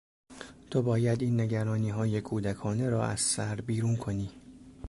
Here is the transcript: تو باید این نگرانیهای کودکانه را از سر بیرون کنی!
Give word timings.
تو 0.71 0.81
باید 0.81 1.21
این 1.21 1.41
نگرانیهای 1.41 2.21
کودکانه 2.21 2.89
را 2.89 3.05
از 3.05 3.19
سر 3.21 3.55
بیرون 3.55 3.95
کنی! 3.95 4.31